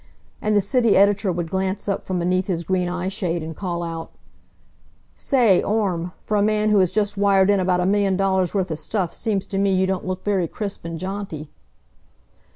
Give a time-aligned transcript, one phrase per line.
[0.41, 3.83] And the city editor would glance up from beneath his green eye shade and call
[3.83, 4.09] out:
[5.15, 8.71] "Say, Orme, for a man who has just wired in about a million dollars' worth
[8.71, 11.51] of stuff seems to me you don't look very crisp and jaunty."